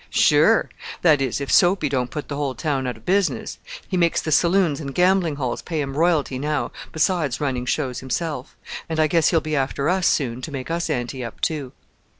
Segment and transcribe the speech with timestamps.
[0.09, 0.67] "Sure!
[1.03, 3.59] that is if Soapy don't put the whole town out of business.
[3.87, 8.57] He makes the saloons and gambling halls pay him royalty now, besides running shows himself;
[8.89, 11.71] and I guess he'll be after us soon to make us anti up too."